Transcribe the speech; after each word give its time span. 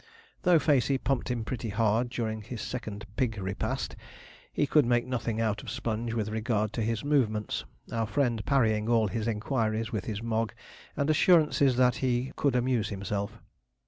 Though 0.41 0.57
Facey 0.57 0.97
pumped 0.97 1.29
him 1.29 1.45
pretty 1.45 1.69
hard 1.69 2.09
during 2.09 2.43
this 2.49 2.63
second 2.63 3.05
pig 3.17 3.37
repast, 3.39 3.95
he 4.51 4.65
could 4.65 4.83
make 4.83 5.05
nothing 5.05 5.39
out 5.39 5.61
of 5.61 5.69
Sponge 5.69 6.15
with 6.15 6.29
regard 6.29 6.73
to 6.73 6.81
his 6.81 7.03
movements 7.05 7.65
our 7.91 8.07
friend 8.07 8.43
parrying 8.43 8.89
all 8.89 9.09
his 9.09 9.27
inquiries 9.27 9.91
with 9.91 10.05
his 10.05 10.23
Mogg, 10.23 10.53
and 10.97 11.07
assurances 11.11 11.75
that 11.77 11.97
he 11.97 12.31
could 12.35 12.55
amuse 12.55 12.89
himself. 12.89 13.37